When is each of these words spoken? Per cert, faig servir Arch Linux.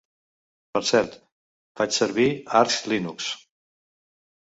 Per 0.77 0.79
cert, 0.91 1.17
faig 1.81 1.93
servir 1.97 2.25
Arch 2.61 2.79
Linux. 2.95 3.29